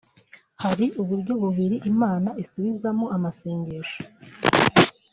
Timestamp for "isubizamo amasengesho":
2.43-3.99